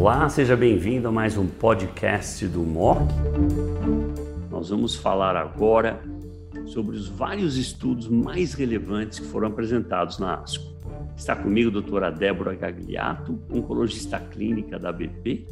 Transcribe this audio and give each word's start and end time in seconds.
Olá, 0.00 0.26
seja 0.30 0.56
bem-vindo 0.56 1.08
a 1.08 1.12
mais 1.12 1.36
um 1.36 1.46
podcast 1.46 2.46
do 2.46 2.60
MOC. 2.60 3.02
Nós 4.50 4.70
vamos 4.70 4.96
falar 4.96 5.36
agora 5.36 6.00
sobre 6.64 6.96
os 6.96 7.06
vários 7.06 7.58
estudos 7.58 8.08
mais 8.08 8.54
relevantes 8.54 9.18
que 9.18 9.26
foram 9.26 9.48
apresentados 9.48 10.18
na 10.18 10.36
ASCO. 10.36 10.72
Está 11.14 11.36
comigo 11.36 11.68
a 11.68 11.72
doutora 11.74 12.10
Débora 12.10 12.54
Gagliato, 12.54 13.38
oncologista 13.52 14.18
clínica 14.18 14.78
da 14.78 14.90
BP, 14.90 15.46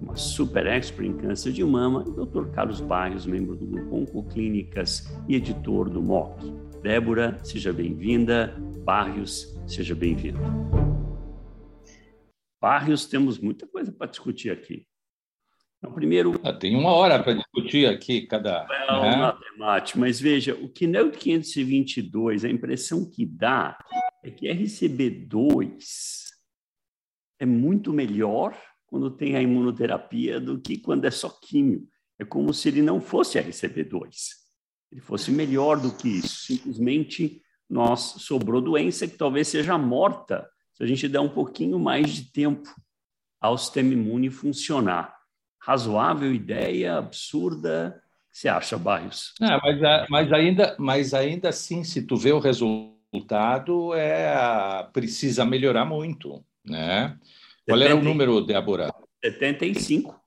uma 0.00 0.16
super 0.16 0.66
expert 0.68 1.06
em 1.06 1.12
câncer 1.12 1.52
de 1.52 1.62
mama, 1.62 2.02
e 2.06 2.08
o 2.08 2.14
doutor 2.14 2.48
Carlos 2.48 2.80
Barrios, 2.80 3.26
membro 3.26 3.54
do 3.54 3.66
grupo 3.66 3.94
Oncoclínicas 3.94 5.14
e 5.28 5.36
editor 5.36 5.90
do 5.90 6.00
MOC. 6.00 6.50
Débora, 6.82 7.36
seja 7.42 7.74
bem-vinda. 7.74 8.54
Barrios, 8.86 9.54
seja 9.66 9.94
bem-vindo. 9.94 10.40
Barrios, 12.62 13.06
temos 13.06 13.40
muita 13.40 13.66
coisa 13.66 13.90
para 13.90 14.06
discutir 14.06 14.50
aqui. 14.50 14.86
Então, 15.78 15.92
primeiro. 15.92 16.40
Ah, 16.44 16.52
tem 16.52 16.76
uma 16.76 16.92
hora 16.92 17.20
para 17.20 17.32
discutir 17.32 17.88
aqui 17.88 18.24
cada. 18.24 18.64
Não, 18.86 19.02
né? 19.02 19.16
matemática, 19.16 19.98
mas 19.98 20.20
veja, 20.20 20.54
o 20.54 20.68
Keynote 20.68 21.18
522, 21.18 22.44
a 22.44 22.48
impressão 22.48 23.04
que 23.04 23.26
dá 23.26 23.76
é 24.22 24.30
que 24.30 24.46
RCB2 24.46 25.72
é 27.40 27.44
muito 27.44 27.92
melhor 27.92 28.56
quando 28.86 29.10
tem 29.10 29.34
a 29.34 29.42
imunoterapia 29.42 30.38
do 30.38 30.60
que 30.60 30.78
quando 30.78 31.04
é 31.04 31.10
só 31.10 31.30
químio. 31.30 31.88
É 32.16 32.24
como 32.24 32.54
se 32.54 32.68
ele 32.68 32.80
não 32.80 33.00
fosse 33.00 33.40
RCB2. 33.40 34.08
Ele 34.92 35.00
fosse 35.00 35.32
melhor 35.32 35.80
do 35.80 35.92
que 35.96 36.08
isso. 36.08 36.44
Simplesmente 36.44 37.42
nós 37.68 38.00
sobrou 38.18 38.60
doença 38.60 39.08
que 39.08 39.16
talvez 39.16 39.48
seja 39.48 39.76
morta 39.76 40.48
se 40.82 40.84
a 40.84 40.88
gente 40.88 41.08
der 41.08 41.20
um 41.20 41.28
pouquinho 41.28 41.78
mais 41.78 42.10
de 42.10 42.24
tempo 42.24 42.68
ao 43.40 43.56
sistema 43.56 43.92
imune 43.92 44.30
funcionar. 44.30 45.14
Razoável 45.60 46.34
ideia, 46.34 46.98
absurda. 46.98 48.02
Que 48.32 48.38
você 48.38 48.48
acha, 48.48 48.76
Barrios? 48.76 49.32
Não, 49.40 49.60
mas, 49.62 50.08
mas, 50.10 50.32
ainda, 50.32 50.76
mas 50.80 51.14
ainda 51.14 51.50
assim, 51.50 51.84
se 51.84 52.02
tu 52.02 52.16
vê 52.16 52.32
o 52.32 52.40
resultado, 52.40 53.94
é, 53.94 54.84
precisa 54.92 55.44
melhorar 55.44 55.84
muito. 55.84 56.44
Né? 56.64 57.16
Qual 57.64 57.78
70, 57.78 57.84
era 57.84 57.96
o 57.96 58.02
número, 58.02 58.40
Débora? 58.40 58.92
75. 59.22 60.20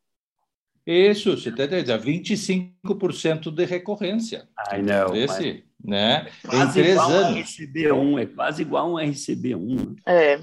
Isso, 0.87 1.37
70, 1.37 1.99
25% 1.99 3.51
de 3.51 3.65
recorrência. 3.65 4.47
I 4.71 4.81
know. 4.81 5.13
Esse, 5.13 5.65
né? 5.85 6.27
É 6.51 6.57
em 6.57 6.71
três 6.71 6.97
anos. 6.97 7.37
RCB1, 7.37 8.21
é 8.21 8.25
quase 8.25 8.61
igual 8.61 8.93
um 8.93 8.95
RCB1. 8.95 9.97
É. 10.05 10.39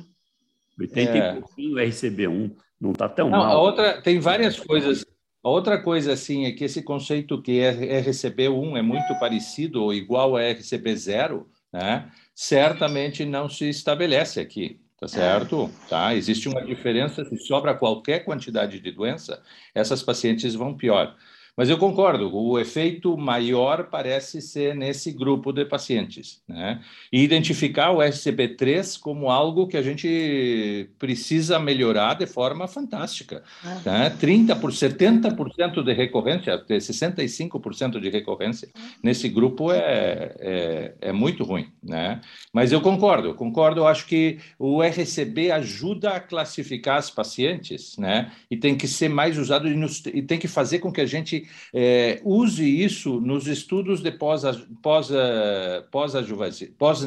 80 0.79 1.11
é. 1.11 1.17
e 1.17 1.41
pouquinho 1.41 1.77
RCB1. 1.77 2.53
Não 2.81 2.93
está 2.93 3.09
tão 3.09 3.31
Não, 3.31 3.39
mal. 3.39 3.53
A 3.53 3.61
outra, 3.61 4.03
tem 4.03 4.19
várias 4.19 4.59
coisas. 4.59 5.05
A 5.45 5.49
outra 5.49 5.81
coisa, 5.83 6.13
assim, 6.13 6.47
é 6.47 6.53
que 6.53 6.65
esse 6.65 6.83
conceito 6.83 7.41
que 7.43 7.61
é 7.61 8.03
RCB1 8.03 8.79
é 8.79 8.83
muito 8.83 9.19
parecido 9.19 9.83
ou 9.83 9.93
igual 9.93 10.37
a 10.37 10.41
RCB0, 10.41 11.45
né? 11.73 12.11
certamente 12.35 13.25
não 13.25 13.49
se 13.49 13.69
estabelece 13.69 14.41
aqui 14.41 14.81
tá 15.03 15.09
certo? 15.09 15.69
Tá? 15.89 16.15
Existe 16.15 16.49
uma 16.49 16.65
diferença, 16.65 17.25
se 17.25 17.37
sobra 17.39 17.75
qualquer 17.75 18.21
quantidade 18.21 18.79
de 18.79 18.93
doença, 18.93 19.43
essas 19.75 20.01
pacientes 20.01 20.55
vão 20.55 20.77
pior. 20.77 21.17
Mas 21.55 21.69
eu 21.69 21.77
concordo, 21.77 22.35
o 22.35 22.59
efeito 22.59 23.15
maior 23.17 23.89
parece 23.91 24.41
ser 24.41 24.75
nesse 24.75 25.13
grupo 25.13 25.53
de 25.53 25.67
pacientes. 25.67 26.41
Né? 26.49 26.81
E 27.13 27.23
identificar 27.23 27.91
o 27.91 27.99
SCP3 27.99 28.99
como 28.99 29.31
algo 29.31 29.67
que 29.67 29.77
a 29.77 29.83
gente 29.83 30.89
precisa 30.99 31.59
melhorar 31.59 32.15
de 32.15 32.27
forma 32.27 32.67
fantástica. 32.67 33.43
Né? 33.85 34.17
30%, 34.19 34.61
por 34.61 34.73
70% 34.73 35.85
de 35.85 35.93
recorrência, 35.93 36.65
65% 36.67 38.01
de 38.01 38.09
recorrência 38.09 38.71
nesse 39.03 39.29
grupo 39.29 39.71
é, 39.71 40.35
é, 40.39 40.95
é, 41.03 41.13
muito 41.13 41.45
ruim. 41.45 41.69
Né? 41.83 42.23
Mas 42.51 42.73
eu 42.73 42.81
concordo, 42.81 43.35
concordo, 43.35 43.81
eu 43.81 43.87
acho 43.87 44.07
que 44.07 44.39
o 44.59 44.83
RCB 44.83 45.51
ajuda 45.51 46.13
a 46.13 46.21
classificar 46.21 46.97
as 46.97 47.11
pacientes 47.11 47.99
né? 47.99 48.33
e 48.51 48.57
tem 48.57 48.75
que 48.75 48.89
ser 48.89 49.11
mais 49.11 49.37
usado 49.37 49.69
e, 49.69 49.75
nos, 49.75 50.03
e 50.07 50.23
tem 50.23 50.39
que 50.39 50.49
fazer 50.49 50.79
com 50.79 50.91
que 50.91 51.01
a 51.03 51.07
gente 51.07 51.42
é, 51.73 52.21
use 52.25 52.65
isso 52.65 53.21
nos 53.21 53.47
estudos 53.47 54.01
de 54.01 54.11
pós-neoadjuvância, 54.11 56.73
pós, 56.79 56.79
pós 56.79 57.07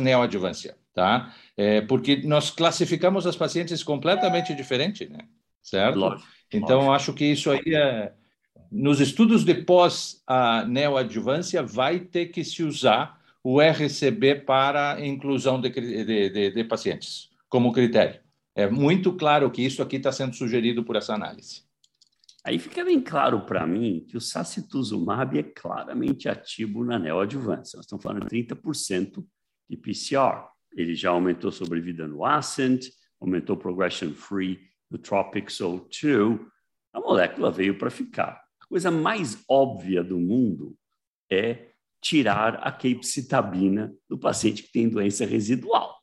tá? 0.94 1.36
É, 1.58 1.82
porque 1.82 2.22
nós 2.24 2.50
classificamos 2.50 3.28
as 3.28 3.36
pacientes 3.36 3.84
completamente 3.84 4.56
diferente, 4.56 5.06
né? 5.08 5.28
Certo? 5.62 6.00
Lógico, 6.00 6.26
então, 6.54 6.78
lógico. 6.78 6.94
acho 6.94 7.14
que 7.14 7.26
isso 7.26 7.52
aí 7.52 7.76
é... 7.76 8.14
Nos 8.72 9.00
estudos 9.00 9.44
de 9.46 9.54
pós-neoadjuvância, 9.54 11.62
vai 11.64 12.00
ter 12.00 12.26
que 12.28 12.44
se 12.44 12.64
usar 12.64 13.22
o 13.44 13.62
RCB 13.62 14.42
para 14.42 15.06
inclusão 15.06 15.62
de, 15.62 15.70
de, 15.70 16.30
de, 16.30 16.52
de 16.52 16.64
pacientes, 16.64 17.30
como 17.48 17.72
critério. 17.72 18.20
É 18.56 18.68
muito 18.68 19.14
claro 19.14 19.52
que 19.52 19.62
isso 19.62 19.84
aqui 19.84 19.98
está 19.98 20.12
sendo 20.12 20.36
sugerido 20.36 20.84
por 20.84 20.96
essa 20.96 21.14
análise. 21.14 21.64
Aí 22.46 22.60
fica 22.60 22.86
bem 22.86 23.02
claro 23.02 23.44
para 23.44 23.66
mim 23.66 24.06
que 24.08 24.16
o 24.16 24.22
sacituzumab 24.22 25.40
é 25.40 25.42
claramente 25.42 26.30
ativo 26.30 26.84
na 26.84 27.00
neoadjuvância. 27.00 27.76
Nós 27.76 27.86
estamos 27.86 28.04
falando 28.04 28.30
de 28.30 28.46
30% 28.46 29.26
de 29.68 29.76
PCR. 29.76 30.46
Ele 30.76 30.94
já 30.94 31.10
aumentou 31.10 31.52
sobrevida 31.52 32.08
no 32.08 32.24
Ascent, 32.24 32.86
aumentou 33.20 33.58
progression 33.58 34.12
free 34.12 34.60
no 34.92 35.00
TROPiCS-02. 35.00 36.40
A 36.94 37.00
molécula 37.00 37.50
veio 37.50 37.80
para 37.80 37.90
ficar. 37.90 38.40
A 38.62 38.68
coisa 38.68 38.92
mais 38.92 39.44
óbvia 39.50 40.04
do 40.04 40.20
mundo 40.20 40.78
é 41.32 41.72
tirar 42.00 42.58
a 42.58 42.72
capecitabina 42.72 43.92
do 44.08 44.20
paciente 44.20 44.62
que 44.62 44.72
tem 44.72 44.88
doença 44.88 45.26
residual. 45.26 46.00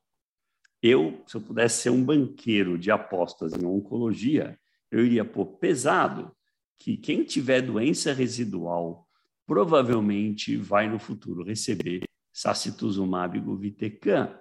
Eu, 0.83 1.23
se 1.25 1.37
eu 1.37 1.41
pudesse 1.41 1.83
ser 1.83 1.91
um 1.91 2.03
banqueiro 2.03 2.77
de 2.77 2.91
apostas 2.91 3.53
em 3.53 3.65
oncologia, 3.65 4.59
eu 4.93 5.05
iria 5.05 5.25
pôr 5.25 5.47
pesado 5.57 6.31
que 6.79 6.99
quem 6.99 7.25
tiver 7.25 7.63
doença 7.63 8.13
residual 8.13 9.09
provavelmente 9.47 10.57
vai 10.57 10.89
no 10.89 10.99
futuro 10.99 11.43
receber 11.43 12.03
sacituzumab 12.33 13.41
govitecan, 13.41 14.39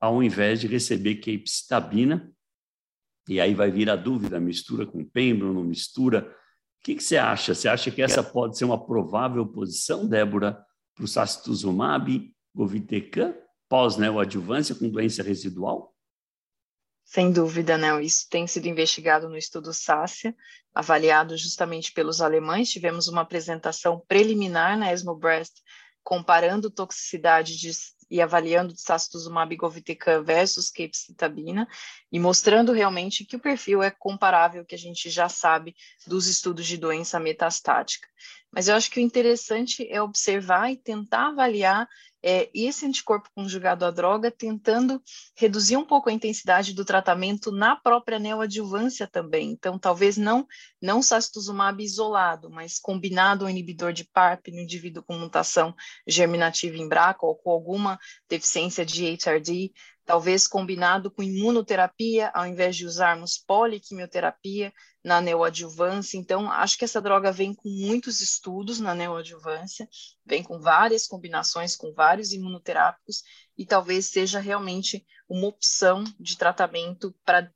ao 0.00 0.22
invés 0.22 0.60
de 0.60 0.66
receber 0.66 1.16
capecitabina. 1.16 2.32
E 3.28 3.40
aí 3.40 3.54
vai 3.54 3.70
vir 3.70 3.90
a 3.90 3.96
dúvida, 3.96 4.40
mistura 4.40 4.86
com 4.86 5.04
pembro, 5.04 5.52
não 5.52 5.64
mistura? 5.64 6.34
O 6.80 6.84
que, 6.84 6.94
que 6.94 7.04
você 7.04 7.16
acha? 7.16 7.54
Você 7.54 7.68
acha 7.68 7.90
que 7.90 8.02
essa 8.02 8.22
pode 8.22 8.56
ser 8.58 8.64
uma 8.64 8.86
provável 8.86 9.46
posição, 9.46 10.06
Débora, 10.06 10.62
para 10.94 11.04
o 11.04 11.08
sacituzumab 11.08 12.32
govitecan 12.54 13.34
pós-neoadjuvância 13.68 14.74
com 14.74 14.88
doença 14.88 15.22
residual? 15.22 15.93
Sem 17.04 17.30
dúvida, 17.30 17.76
né? 17.76 18.02
Isso 18.02 18.26
tem 18.28 18.46
sido 18.46 18.66
investigado 18.66 19.28
no 19.28 19.36
estudo 19.36 19.72
SACIA, 19.72 20.34
avaliado 20.74 21.36
justamente 21.36 21.92
pelos 21.92 22.20
alemães. 22.20 22.70
Tivemos 22.70 23.08
uma 23.08 23.20
apresentação 23.20 24.02
preliminar 24.08 24.76
na 24.78 24.92
ESMO 24.92 25.14
Breast, 25.14 25.60
comparando 26.02 26.70
toxicidade 26.70 27.56
de, 27.56 27.70
e 28.10 28.20
avaliando 28.20 28.74
sacituzumab 28.76 29.54
govitecan 29.56 30.22
versus 30.22 30.70
capecitabina 30.70 31.68
e 32.12 32.18
mostrando 32.18 32.72
realmente 32.72 33.24
que 33.24 33.36
o 33.36 33.40
perfil 33.40 33.82
é 33.82 33.90
comparável 33.90 34.64
que 34.64 34.74
a 34.74 34.78
gente 34.78 35.08
já 35.08 35.28
sabe 35.28 35.74
dos 36.06 36.26
estudos 36.26 36.66
de 36.66 36.76
doença 36.76 37.18
metastática. 37.18 38.08
Mas 38.52 38.68
eu 38.68 38.76
acho 38.76 38.90
que 38.90 39.00
o 39.00 39.02
interessante 39.02 39.86
é 39.90 40.00
observar 40.00 40.70
e 40.70 40.76
tentar 40.76 41.28
avaliar 41.28 41.88
é, 42.26 42.48
esse 42.54 42.86
anticorpo 42.86 43.28
conjugado 43.34 43.84
à 43.84 43.90
droga, 43.90 44.30
tentando 44.30 45.02
reduzir 45.36 45.76
um 45.76 45.84
pouco 45.84 46.08
a 46.08 46.12
intensidade 46.12 46.72
do 46.72 46.82
tratamento 46.82 47.52
na 47.52 47.76
própria 47.76 48.18
neoadjuvância 48.18 49.06
também. 49.06 49.50
Então, 49.50 49.78
talvez 49.78 50.16
não 50.16 50.46
não 50.80 51.02
sacituzumab 51.02 51.82
isolado, 51.82 52.50
mas 52.50 52.78
combinado 52.78 53.44
ao 53.44 53.50
inibidor 53.50 53.92
de 53.92 54.04
PARP 54.04 54.48
no 54.48 54.60
indivíduo 54.60 55.02
com 55.02 55.18
mutação 55.18 55.74
germinativa 56.06 56.76
em 56.76 56.88
BRCA 56.88 57.18
ou 57.22 57.36
com 57.36 57.50
alguma 57.50 57.98
deficiência 58.28 58.86
de 58.86 59.04
HRD, 59.04 59.72
talvez 60.04 60.46
combinado 60.46 61.10
com 61.10 61.22
imunoterapia, 61.22 62.30
ao 62.34 62.46
invés 62.46 62.76
de 62.76 62.86
usarmos 62.86 63.38
poliquimioterapia 63.38 64.72
na 65.02 65.20
neoadjuvância. 65.20 66.18
Então, 66.18 66.50
acho 66.50 66.78
que 66.78 66.84
essa 66.84 67.00
droga 67.00 67.32
vem 67.32 67.54
com 67.54 67.68
muitos 67.68 68.20
estudos 68.20 68.80
na 68.80 68.94
neoadjuvância, 68.94 69.88
vem 70.24 70.42
com 70.42 70.58
várias 70.58 71.06
combinações 71.06 71.76
com 71.76 71.92
vários 71.92 72.32
imunoterápicos 72.32 73.22
e 73.56 73.64
talvez 73.64 74.06
seja 74.06 74.40
realmente 74.40 75.04
uma 75.28 75.46
opção 75.46 76.04
de 76.18 76.36
tratamento 76.36 77.14
para 77.24 77.50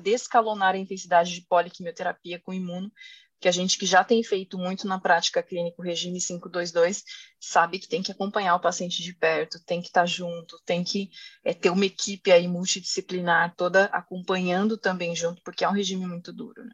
desescalonar 0.00 0.74
a 0.74 0.78
intensidade 0.78 1.34
de 1.34 1.46
poliquimioterapia 1.46 2.40
com 2.40 2.52
imuno, 2.52 2.92
que 3.40 3.48
a 3.48 3.52
gente 3.52 3.78
que 3.78 3.86
já 3.86 4.02
tem 4.02 4.22
feito 4.22 4.58
muito 4.58 4.86
na 4.86 4.98
prática 4.98 5.42
clínica 5.42 5.80
o 5.80 5.84
regime 5.84 6.20
522 6.20 7.04
sabe 7.40 7.78
que 7.78 7.88
tem 7.88 8.02
que 8.02 8.10
acompanhar 8.10 8.56
o 8.56 8.60
paciente 8.60 9.02
de 9.02 9.14
perto, 9.14 9.62
tem 9.64 9.80
que 9.80 9.88
estar 9.88 10.06
junto, 10.06 10.60
tem 10.64 10.82
que 10.82 11.10
é, 11.44 11.54
ter 11.54 11.70
uma 11.70 11.86
equipe 11.86 12.32
aí 12.32 12.48
multidisciplinar 12.48 13.54
toda 13.56 13.84
acompanhando 13.86 14.76
também 14.76 15.14
junto, 15.14 15.40
porque 15.42 15.64
é 15.64 15.68
um 15.68 15.72
regime 15.72 16.06
muito 16.06 16.32
duro. 16.32 16.64
Né? 16.64 16.72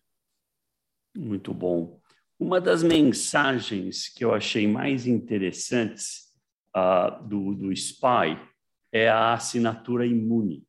Muito 1.16 1.52
bom. 1.52 2.00
Uma 2.38 2.60
das 2.60 2.82
mensagens 2.82 4.08
que 4.08 4.24
eu 4.24 4.34
achei 4.34 4.66
mais 4.66 5.06
interessantes 5.06 6.32
uh, 6.76 7.22
do, 7.26 7.54
do 7.54 7.76
SPY 7.76 8.38
é 8.90 9.08
a 9.08 9.34
assinatura 9.34 10.06
imune. 10.06 10.66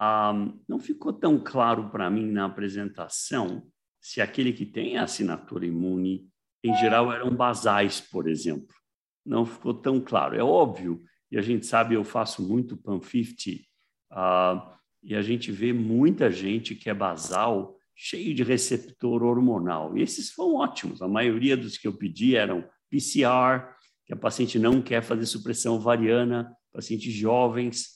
Um, 0.00 0.58
não 0.66 0.78
ficou 0.78 1.12
tão 1.12 1.38
claro 1.38 1.90
para 1.90 2.10
mim 2.10 2.30
na 2.30 2.46
apresentação 2.46 3.70
se 4.00 4.20
aquele 4.20 4.52
que 4.52 4.64
tem 4.64 4.96
a 4.96 5.04
assinatura 5.04 5.66
imune, 5.66 6.28
em 6.64 6.74
geral, 6.76 7.12
eram 7.12 7.30
basais, 7.34 8.00
por 8.00 8.28
exemplo. 8.28 8.74
Não 9.24 9.44
ficou 9.44 9.74
tão 9.74 10.00
claro. 10.00 10.36
É 10.36 10.42
óbvio, 10.42 11.02
e 11.30 11.38
a 11.38 11.42
gente 11.42 11.66
sabe, 11.66 11.94
eu 11.94 12.04
faço 12.04 12.42
muito 12.46 12.76
PAN50, 12.76 13.60
uh, 14.12 14.80
e 15.02 15.14
a 15.14 15.22
gente 15.22 15.50
vê 15.50 15.72
muita 15.72 16.30
gente 16.30 16.74
que 16.74 16.90
é 16.90 16.94
basal, 16.94 17.76
cheio 17.94 18.34
de 18.34 18.42
receptor 18.42 19.22
hormonal. 19.22 19.96
E 19.96 20.02
esses 20.02 20.30
foram 20.30 20.56
ótimos. 20.56 21.02
A 21.02 21.08
maioria 21.08 21.56
dos 21.56 21.76
que 21.76 21.86
eu 21.86 21.92
pedi 21.92 22.34
eram 22.34 22.64
PCR, 22.90 23.74
que 24.06 24.12
a 24.12 24.16
paciente 24.16 24.58
não 24.58 24.82
quer 24.82 25.02
fazer 25.02 25.26
supressão 25.26 25.76
ovariana, 25.76 26.50
pacientes 26.72 27.12
jovens. 27.12 27.88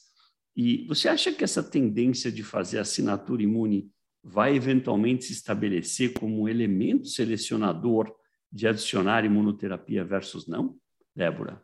E 0.57 0.87
você 0.87 1.09
acha 1.09 1.33
que 1.33 1.43
essa 1.43 1.63
tendência 1.63 2.31
de 2.31 2.43
fazer 2.43 2.79
assinatura 2.79 3.43
imune 3.43 3.91
vai 4.25 4.57
eventualmente 4.57 5.25
se 5.25 5.33
estabelecer 5.33 6.15
como 6.15 6.43
um 6.43 6.49
elemento 6.49 7.07
selecionador 7.07 8.11
de 8.51 8.67
adicionar 8.67 9.25
imunoterapia 9.25 10.03
versus 10.03 10.49
não? 10.49 10.77
Débora? 11.15 11.63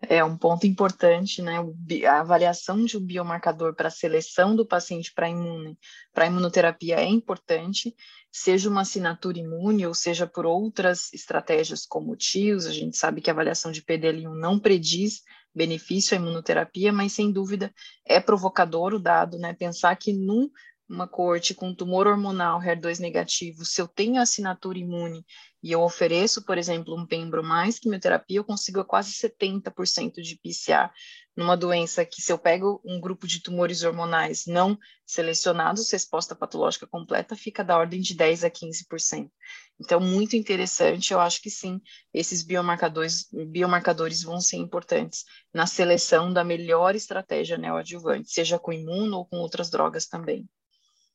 É 0.00 0.22
um 0.22 0.38
ponto 0.38 0.64
importante, 0.64 1.42
né? 1.42 1.56
A 2.06 2.20
avaliação 2.20 2.84
de 2.84 2.96
um 2.96 3.04
biomarcador 3.04 3.74
para 3.74 3.88
a 3.88 3.90
seleção 3.90 4.54
do 4.54 4.64
paciente 4.64 5.12
para 5.12 5.28
imune, 5.28 5.76
para 6.14 6.26
imunoterapia 6.26 7.00
é 7.00 7.06
importante, 7.06 7.96
seja 8.30 8.70
uma 8.70 8.82
assinatura 8.82 9.40
imune 9.40 9.84
ou 9.84 9.94
seja 9.94 10.24
por 10.24 10.46
outras 10.46 11.12
estratégias 11.12 11.84
como 11.84 12.14
TIOS, 12.14 12.66
a 12.66 12.72
gente 12.72 12.96
sabe 12.96 13.20
que 13.20 13.28
a 13.28 13.32
avaliação 13.32 13.72
de 13.72 13.82
PDL1 13.82 14.38
não 14.38 14.56
prediz 14.60 15.22
benefício 15.52 16.16
à 16.16 16.20
imunoterapia, 16.20 16.92
mas 16.92 17.12
sem 17.12 17.32
dúvida 17.32 17.74
é 18.06 18.20
provocador 18.20 18.94
o 18.94 19.00
dado, 19.00 19.36
né? 19.36 19.52
Pensar 19.52 19.96
que 19.96 20.12
num 20.12 20.48
uma 20.88 21.06
corte 21.06 21.54
com 21.54 21.74
tumor 21.74 22.06
hormonal 22.06 22.60
HER2 22.60 22.98
negativo, 22.98 23.64
se 23.64 23.80
eu 23.80 23.86
tenho 23.86 24.20
assinatura 24.20 24.78
imune 24.78 25.24
e 25.62 25.72
eu 25.72 25.82
ofereço, 25.82 26.44
por 26.44 26.56
exemplo, 26.56 26.96
um 26.96 27.06
pembro 27.06 27.42
mais 27.42 27.78
quimioterapia, 27.78 28.38
eu 28.38 28.44
consigo 28.44 28.84
quase 28.84 29.12
70% 29.12 30.22
de 30.22 30.36
PCA 30.36 30.90
numa 31.36 31.56
doença 31.56 32.04
que 32.04 32.22
se 32.22 32.32
eu 32.32 32.38
pego 32.38 32.80
um 32.84 33.00
grupo 33.00 33.26
de 33.26 33.42
tumores 33.42 33.82
hormonais 33.82 34.44
não 34.46 34.78
selecionados, 35.06 35.92
resposta 35.92 36.34
patológica 36.34 36.86
completa 36.86 37.36
fica 37.36 37.62
da 37.62 37.76
ordem 37.76 38.00
de 38.00 38.14
10 38.14 38.44
a 38.44 38.50
15%. 38.50 39.30
Então, 39.80 40.00
muito 40.00 40.34
interessante, 40.34 41.12
eu 41.12 41.20
acho 41.20 41.40
que 41.40 41.50
sim, 41.50 41.80
esses 42.12 42.42
biomarcadores, 42.42 43.28
biomarcadores 43.30 44.22
vão 44.22 44.40
ser 44.40 44.56
importantes 44.56 45.24
na 45.54 45.66
seleção 45.66 46.32
da 46.32 46.42
melhor 46.42 46.96
estratégia 46.96 47.56
neoadjuvante, 47.56 48.32
seja 48.32 48.58
com 48.58 48.72
imuno 48.72 49.18
ou 49.18 49.26
com 49.26 49.36
outras 49.36 49.70
drogas 49.70 50.06
também. 50.06 50.48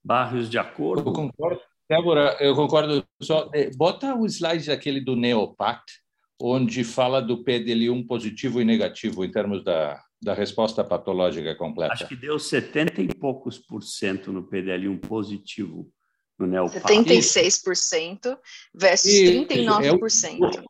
Barrios 0.03 0.49
de 0.49 0.57
acordo? 0.57 1.09
Eu 1.09 1.13
concordo. 1.13 1.61
Débora, 1.89 2.37
eu 2.39 2.55
concordo. 2.55 3.05
Só, 3.21 3.49
é, 3.53 3.69
bota 3.75 4.15
o 4.15 4.25
slide 4.25 4.71
aquele 4.71 4.99
do 4.99 5.15
Neopact, 5.15 6.01
onde 6.41 6.83
fala 6.83 7.21
do 7.21 7.43
PDL1 7.43 8.07
positivo 8.07 8.61
e 8.61 8.65
negativo 8.65 9.23
em 9.23 9.31
termos 9.31 9.63
da, 9.63 10.01
da 10.21 10.33
resposta 10.33 10.83
patológica 10.83 11.55
completa. 11.55 11.93
Acho 11.93 12.07
que 12.07 12.15
deu 12.15 12.39
70 12.39 13.01
e 13.01 13.07
poucos 13.07 13.57
por 13.57 13.83
cento 13.83 14.31
no 14.31 14.49
PDL1 14.49 14.99
positivo 14.99 15.89
no 16.37 16.47
Neopact. 16.47 16.87
76% 16.87 18.37
versus 18.73 19.11
Isso, 19.11 19.47
39%. 19.47 20.65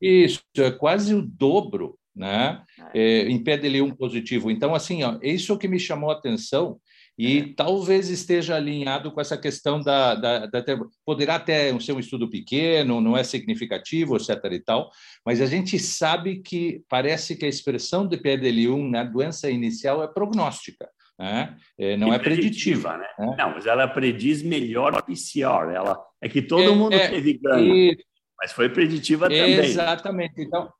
É 0.00 0.06
Isso, 0.06 0.42
é 0.56 0.70
quase 0.70 1.14
o 1.14 1.22
dobro 1.22 1.98
né? 2.18 2.64
É. 2.92 3.00
É, 3.00 3.28
em 3.28 3.42
PDL1 3.42 3.96
positivo. 3.96 4.50
Então, 4.50 4.74
assim, 4.74 5.04
ó, 5.04 5.18
isso 5.22 5.56
que 5.56 5.68
me 5.68 5.78
chamou 5.78 6.10
a 6.10 6.14
atenção 6.14 6.80
e 7.18 7.38
é. 7.38 7.52
talvez 7.56 8.08
esteja 8.08 8.54
alinhado 8.54 9.10
com 9.10 9.20
essa 9.20 9.36
questão 9.36 9.80
da, 9.80 10.14
da, 10.14 10.46
da, 10.46 10.64
Poderá 11.04 11.34
até 11.34 11.76
ser 11.80 11.92
um 11.92 11.98
estudo 11.98 12.30
pequeno, 12.30 13.00
não 13.00 13.16
é 13.16 13.24
significativo, 13.24 14.16
etc. 14.16 14.38
e 14.52 14.60
tal, 14.60 14.88
mas 15.26 15.40
a 15.40 15.46
gente 15.46 15.80
sabe 15.80 16.40
que 16.40 16.84
parece 16.88 17.34
que 17.34 17.44
a 17.44 17.48
expressão 17.48 18.06
de 18.06 18.16
PDL1 18.16 18.88
na 18.88 19.02
doença 19.02 19.50
inicial 19.50 20.00
é 20.00 20.06
prognóstica. 20.06 20.88
Né? 21.18 21.56
É, 21.76 21.96
não 21.96 22.12
e 22.12 22.14
é 22.14 22.18
preditiva. 22.20 22.96
né? 22.96 23.08
né? 23.18 23.34
Não, 23.36 23.50
mas 23.50 23.66
ela 23.66 23.88
prediz 23.88 24.40
melhor 24.40 24.94
a 24.94 25.02
PCR. 25.02 25.74
Ela, 25.74 25.98
é 26.22 26.28
que 26.28 26.40
todo 26.40 26.62
é, 26.62 26.70
mundo 26.70 26.94
é, 26.94 27.08
teve 27.08 27.36
ganho, 27.36 27.74
e... 27.74 27.98
mas 28.38 28.52
foi 28.52 28.68
preditiva 28.68 29.26
também. 29.28 29.54
Exatamente. 29.54 30.34
Então, 30.38 30.70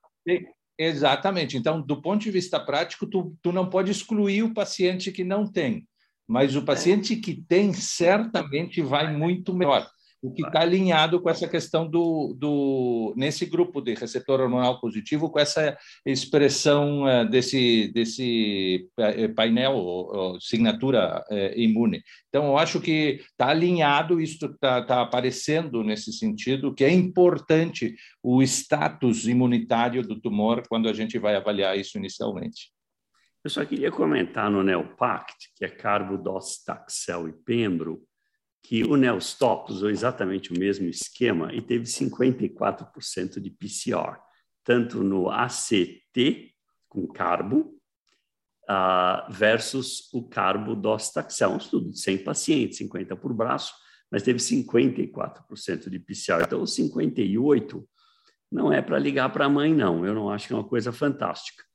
exatamente. 0.78 1.56
Então, 1.56 1.82
do 1.82 2.00
ponto 2.00 2.22
de 2.22 2.30
vista 2.30 2.60
prático, 2.60 3.08
tu, 3.08 3.36
tu 3.42 3.50
não 3.50 3.68
pode 3.68 3.90
excluir 3.90 4.44
o 4.44 4.54
paciente 4.54 5.10
que 5.10 5.24
não 5.24 5.44
tem 5.44 5.84
mas 6.28 6.54
o 6.54 6.62
paciente 6.62 7.16
que 7.16 7.34
tem 7.34 7.72
certamente 7.72 8.82
vai 8.82 9.16
muito 9.16 9.54
melhor. 9.54 9.88
O 10.20 10.32
que 10.32 10.44
está 10.44 10.62
alinhado 10.62 11.20
com 11.20 11.30
essa 11.30 11.46
questão 11.46 11.88
do, 11.88 12.34
do 12.36 13.14
nesse 13.16 13.46
grupo 13.46 13.80
de 13.80 13.94
receptor 13.94 14.40
hormonal 14.40 14.80
positivo, 14.80 15.30
com 15.30 15.38
essa 15.38 15.78
expressão 16.04 17.08
eh, 17.08 17.24
desse, 17.24 17.92
desse 17.94 18.88
eh, 18.98 19.28
painel, 19.28 19.76
ou, 19.76 20.36
assinatura 20.36 21.24
eh, 21.30 21.54
imune. 21.56 22.02
Então, 22.28 22.46
eu 22.46 22.58
acho 22.58 22.80
que 22.80 23.20
está 23.30 23.50
alinhado, 23.50 24.20
isso 24.20 24.44
está 24.46 24.82
tá 24.82 25.02
aparecendo 25.02 25.84
nesse 25.84 26.12
sentido, 26.12 26.74
que 26.74 26.82
é 26.82 26.92
importante 26.92 27.94
o 28.20 28.42
status 28.42 29.28
imunitário 29.28 30.02
do 30.02 30.20
tumor 30.20 30.64
quando 30.68 30.88
a 30.88 30.92
gente 30.92 31.16
vai 31.16 31.36
avaliar 31.36 31.78
isso 31.78 31.96
inicialmente. 31.96 32.72
Eu 33.48 33.50
só 33.50 33.64
queria 33.64 33.90
comentar 33.90 34.50
no 34.50 34.62
Neopact, 34.62 35.54
que 35.56 35.64
é 35.64 35.70
carbodostaxel 35.70 37.30
e 37.30 37.32
pembro, 37.32 38.06
que 38.62 38.84
o 38.84 38.94
Neostop 38.94 39.72
usou 39.72 39.88
exatamente 39.88 40.52
o 40.52 40.58
mesmo 40.58 40.86
esquema 40.86 41.50
e 41.54 41.62
teve 41.62 41.86
54% 41.86 43.40
de 43.40 43.50
PCR, 43.50 44.18
tanto 44.62 45.02
no 45.02 45.30
ACT 45.30 46.52
com 46.90 47.06
carbo 47.06 47.74
uh, 48.68 49.32
versus 49.32 50.12
o 50.12 50.28
carbodostaxel, 50.28 51.52
um 51.52 51.56
estudo 51.56 51.90
de 51.90 51.98
100 51.98 52.18
pacientes, 52.24 52.76
50 52.76 53.16
por 53.16 53.32
braço, 53.32 53.72
mas 54.10 54.22
teve 54.22 54.40
54% 54.40 55.88
de 55.88 55.98
PCR. 55.98 56.42
Então, 56.42 56.60
os 56.60 56.74
58 56.74 57.88
não 58.52 58.70
é 58.70 58.82
para 58.82 58.98
ligar 58.98 59.32
para 59.32 59.46
a 59.46 59.48
mãe, 59.48 59.72
não. 59.72 60.04
Eu 60.04 60.12
não 60.12 60.28
acho 60.28 60.48
que 60.48 60.52
é 60.52 60.56
uma 60.56 60.68
coisa 60.68 60.92
fantástica. 60.92 61.66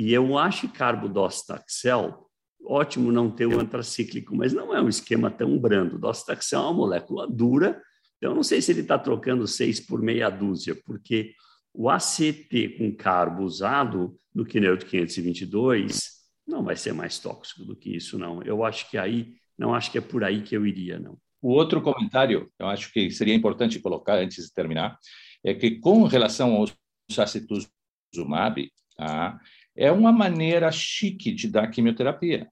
E 0.00 0.14
eu 0.14 0.38
acho 0.38 0.66
carbodostaxel, 0.66 2.26
ótimo 2.64 3.12
não 3.12 3.30
ter 3.30 3.44
o 3.44 3.60
antracíclico, 3.60 4.34
mas 4.34 4.50
não 4.50 4.74
é 4.74 4.80
um 4.80 4.88
esquema 4.88 5.30
tão 5.30 5.58
brando. 5.58 5.98
Dostaxel 5.98 6.58
é 6.58 6.62
uma 6.62 6.72
molécula 6.72 7.28
dura, 7.30 7.78
então 8.16 8.34
não 8.34 8.42
sei 8.42 8.62
se 8.62 8.72
ele 8.72 8.80
está 8.80 8.98
trocando 8.98 9.46
seis 9.46 9.78
por 9.78 10.00
meia 10.00 10.30
dúzia, 10.30 10.74
porque 10.86 11.34
o 11.74 11.90
ACT 11.90 12.78
com 12.78 12.96
carbo 12.96 13.42
usado 13.42 14.16
no 14.34 14.46
Kinect 14.46 14.86
522 14.86 16.12
não 16.48 16.64
vai 16.64 16.76
ser 16.76 16.94
mais 16.94 17.18
tóxico 17.18 17.62
do 17.66 17.76
que 17.76 17.94
isso, 17.94 18.18
não. 18.18 18.42
Eu 18.42 18.64
acho 18.64 18.88
que 18.88 18.96
aí, 18.96 19.34
não 19.58 19.74
acho 19.74 19.92
que 19.92 19.98
é 19.98 20.00
por 20.00 20.24
aí 20.24 20.40
que 20.40 20.56
eu 20.56 20.66
iria, 20.66 20.98
não. 20.98 21.18
O 21.42 21.50
outro 21.50 21.82
comentário, 21.82 22.50
eu 22.58 22.68
acho 22.68 22.90
que 22.90 23.10
seria 23.10 23.34
importante 23.34 23.78
colocar 23.78 24.14
antes 24.14 24.46
de 24.46 24.54
terminar, 24.54 24.98
é 25.44 25.52
que 25.52 25.78
com 25.78 26.04
relação 26.04 26.54
ao 26.54 26.66
sacituzumab, 27.10 28.66
tá? 28.96 29.38
É 29.76 29.90
uma 29.90 30.12
maneira 30.12 30.70
chique 30.70 31.32
de 31.32 31.48
dar 31.48 31.68
quimioterapia, 31.68 32.48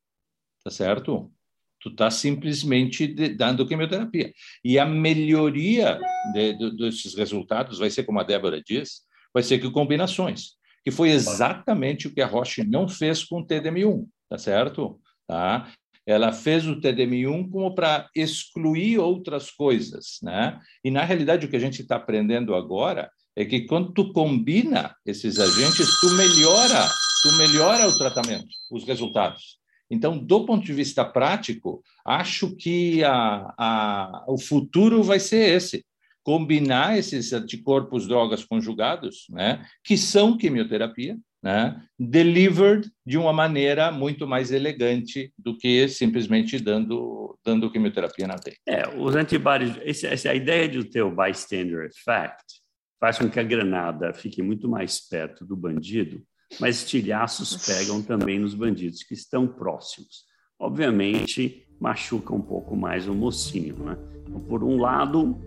tá 0.64 0.70
certo? 0.70 1.32
Tu 1.80 1.90
está 1.90 2.10
simplesmente 2.10 3.06
de, 3.06 3.28
dando 3.30 3.66
quimioterapia. 3.66 4.32
E 4.64 4.78
a 4.78 4.86
melhoria 4.86 5.98
de, 6.32 6.54
de, 6.54 6.76
desses 6.76 7.14
resultados 7.14 7.78
vai 7.78 7.90
ser, 7.90 8.04
como 8.04 8.20
a 8.20 8.24
Débora 8.24 8.60
diz, 8.60 9.02
vai 9.32 9.42
ser 9.42 9.58
que 9.58 9.70
combinações, 9.70 10.56
que 10.84 10.90
foi 10.90 11.10
exatamente 11.10 12.08
o 12.08 12.14
que 12.14 12.20
a 12.20 12.26
Roche 12.26 12.64
não 12.64 12.88
fez 12.88 13.24
com 13.24 13.40
o 13.40 13.46
TDM1, 13.46 14.06
tá 14.28 14.38
certo? 14.38 15.00
Tá? 15.26 15.70
Ela 16.06 16.32
fez 16.32 16.66
o 16.66 16.80
TDM1 16.80 17.50
como 17.50 17.74
para 17.74 18.08
excluir 18.16 18.98
outras 18.98 19.50
coisas, 19.50 20.18
né? 20.22 20.58
E 20.82 20.90
na 20.90 21.04
realidade 21.04 21.44
o 21.44 21.50
que 21.50 21.56
a 21.56 21.60
gente 21.60 21.82
está 21.82 21.96
aprendendo 21.96 22.54
agora 22.54 23.10
é 23.36 23.44
que 23.44 23.66
quando 23.66 23.92
tu 23.92 24.12
combina 24.12 24.96
esses 25.06 25.38
agentes, 25.38 26.00
tu 26.00 26.10
melhora 26.14 26.88
tu 27.22 27.36
melhora 27.36 27.88
o 27.88 27.96
tratamento, 27.96 28.48
os 28.70 28.84
resultados. 28.84 29.58
Então, 29.90 30.18
do 30.18 30.44
ponto 30.44 30.64
de 30.64 30.72
vista 30.72 31.04
prático, 31.04 31.82
acho 32.04 32.54
que 32.56 33.02
a, 33.04 33.54
a, 33.56 34.24
o 34.28 34.38
futuro 34.38 35.02
vai 35.02 35.18
ser 35.18 35.56
esse: 35.56 35.84
combinar 36.22 36.98
esses 36.98 37.32
anticorpos 37.32 38.06
drogas 38.06 38.44
conjugados, 38.44 39.26
né, 39.30 39.64
que 39.82 39.96
são 39.96 40.36
quimioterapia, 40.36 41.16
né, 41.42 41.82
delivered 41.98 42.90
de 43.06 43.16
uma 43.16 43.32
maneira 43.32 43.90
muito 43.90 44.26
mais 44.26 44.50
elegante 44.50 45.32
do 45.38 45.56
que 45.56 45.88
simplesmente 45.88 46.58
dando, 46.58 47.38
dando 47.44 47.70
quimioterapia 47.70 48.26
na 48.26 48.36
veia. 48.36 48.56
É, 48.66 48.88
os 48.88 49.14
antibodies, 49.14 50.02
essa, 50.02 50.30
a 50.30 50.34
ideia 50.34 50.68
de 50.68 50.84
ter 50.84 51.02
o 51.02 51.14
bystander 51.14 51.86
effect 51.86 52.60
faz 53.00 53.16
com 53.16 53.30
que 53.30 53.38
a 53.38 53.44
granada 53.44 54.12
fique 54.12 54.42
muito 54.42 54.68
mais 54.68 55.00
perto 55.00 55.46
do 55.46 55.56
bandido, 55.56 56.22
mas 56.60 56.76
estilhaços 56.76 57.66
pegam 57.66 58.02
também 58.02 58.38
nos 58.38 58.54
bandidos 58.54 59.02
que 59.02 59.14
estão 59.14 59.46
próximos. 59.46 60.24
Obviamente, 60.58 61.66
machuca 61.80 62.34
um 62.34 62.40
pouco 62.40 62.76
mais 62.76 63.06
o 63.06 63.14
mocinho. 63.14 63.76
Né? 63.76 63.96
Então, 64.26 64.40
por 64.40 64.64
um 64.64 64.80
lado, 64.80 65.38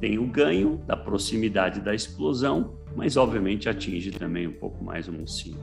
tem 0.00 0.18
o 0.18 0.26
ganho 0.26 0.76
da 0.86 0.96
proximidade 0.96 1.80
da 1.80 1.94
explosão, 1.94 2.78
mas 2.96 3.16
obviamente 3.16 3.68
atinge 3.68 4.10
também 4.10 4.46
um 4.46 4.52
pouco 4.52 4.82
mais 4.82 5.08
o 5.08 5.12
mocinho. 5.12 5.58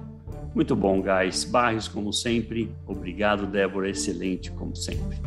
Muito 0.53 0.75
bom, 0.75 1.01
guys. 1.01 1.43
Barros, 1.43 1.87
como 1.87 2.11
sempre. 2.11 2.73
Obrigado, 2.85 3.45
Débora. 3.45 3.89
Excelente, 3.89 4.51
como 4.51 4.75
sempre. 4.75 5.17